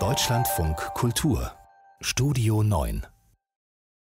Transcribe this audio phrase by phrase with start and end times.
[0.00, 1.52] Deutschlandfunk Kultur
[2.00, 3.06] Studio 9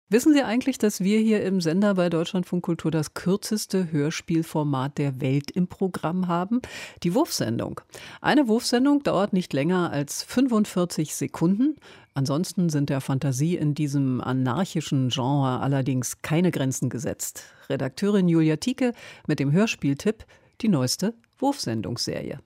[0.09, 5.21] Wissen Sie eigentlich, dass wir hier im Sender bei Deutschlandfunk Kultur das kürzeste Hörspielformat der
[5.21, 6.63] Welt im Programm haben?
[7.03, 7.81] Die Wurfsendung.
[8.21, 11.75] Eine Wurfsendung dauert nicht länger als 45 Sekunden.
[12.15, 17.43] Ansonsten sind der Fantasie in diesem anarchischen Genre allerdings keine Grenzen gesetzt.
[17.69, 18.93] Redakteurin Julia Tieke
[19.27, 20.27] mit dem Hörspieltipp
[20.61, 22.39] die neueste Wurfsendungsserie.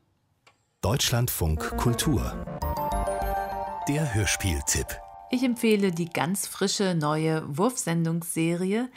[0.84, 2.44] Deutschlandfunk Kultur
[3.88, 5.00] der Hörspieltipp
[5.30, 8.90] ich empfehle die ganz frische neue Wurfsendungsserie,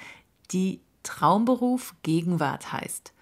[0.52, 3.14] die Traumberuf Gegenwart heißt.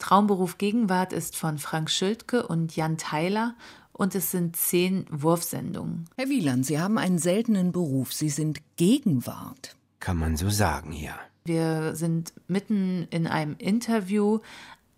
[0.00, 3.54] Traumberuf Gegenwart ist von Frank Schildke und Jan Theiler
[3.92, 6.10] und es sind zehn Wurfsendungen.
[6.16, 8.12] Herr Wieland, Sie haben einen seltenen Beruf.
[8.12, 9.76] Sie sind Gegenwart.
[10.00, 11.14] Kann man so sagen, ja.
[11.44, 14.40] Wir sind mitten in einem Interview,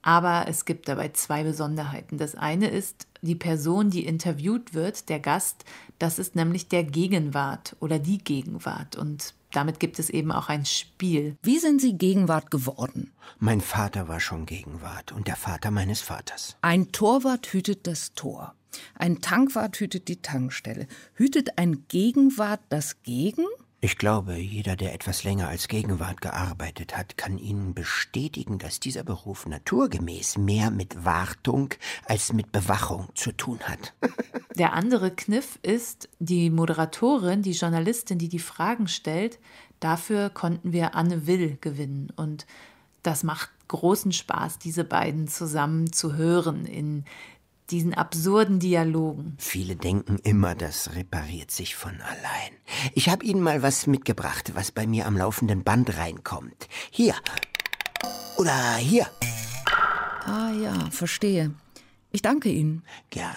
[0.02, 2.18] aber es gibt dabei zwei Besonderheiten.
[2.18, 5.64] Das eine ist, die Person, die interviewt wird, der Gast,
[5.98, 8.96] das ist nämlich der Gegenwart oder die Gegenwart.
[8.96, 11.36] Und damit gibt es eben auch ein Spiel.
[11.42, 13.12] Wie sind Sie Gegenwart geworden?
[13.38, 16.56] Mein Vater war schon Gegenwart und der Vater meines Vaters.
[16.62, 18.54] Ein Torwart hütet das Tor.
[18.94, 20.86] Ein Tankwart hütet die Tankstelle.
[21.14, 23.44] Hütet ein Gegenwart das Gegen?
[23.82, 29.04] Ich glaube, jeder, der etwas länger als Gegenwart gearbeitet hat, kann Ihnen bestätigen, dass dieser
[29.04, 31.72] Beruf naturgemäß mehr mit Wartung
[32.04, 33.94] als mit Bewachung zu tun hat.
[34.58, 39.38] Der andere Kniff ist, die Moderatorin, die Journalistin, die die Fragen stellt,
[39.78, 42.12] dafür konnten wir Anne Will gewinnen.
[42.14, 42.46] Und
[43.02, 47.04] das macht großen Spaß, diese beiden zusammen zu hören in
[47.70, 49.36] diesen absurden Dialogen.
[49.38, 52.52] Viele denken immer, das repariert sich von allein.
[52.94, 56.68] Ich habe Ihnen mal was mitgebracht, was bei mir am laufenden Band reinkommt.
[56.90, 57.14] Hier.
[58.36, 59.06] Oder hier.
[60.24, 61.54] Ah ja, verstehe.
[62.10, 62.82] Ich danke Ihnen.
[63.10, 63.36] Gerne.